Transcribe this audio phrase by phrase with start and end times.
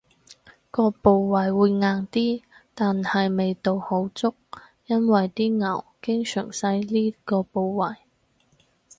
[0.71, 2.41] 個部位會硬啲，
[2.73, 4.33] 但係味道好足，
[4.87, 7.95] 因爲啲牛經常使呢個部位